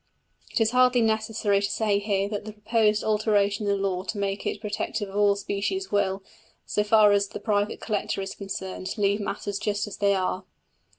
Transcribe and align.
It 0.51 0.59
is 0.59 0.71
hardly 0.71 1.01
necessary 1.01 1.61
to 1.61 1.69
say 1.69 1.99
here 1.99 2.27
that 2.29 2.45
the 2.45 2.53
proposed 2.53 3.03
alteration 3.03 3.67
in 3.67 3.71
the 3.71 3.77
law 3.77 4.01
to 4.05 4.17
make 4.17 4.47
it 4.47 4.59
protective 4.59 5.09
of 5.09 5.15
all 5.15 5.35
species 5.35 5.91
will, 5.91 6.23
so 6.65 6.83
far 6.83 7.11
as 7.11 7.27
the 7.27 7.39
private 7.39 7.79
collector 7.79 8.19
is 8.19 8.33
concerned, 8.33 8.97
leave 8.97 9.19
matters 9.19 9.59
just 9.59 9.85
as 9.85 9.97
they 9.97 10.15
are. 10.15 10.43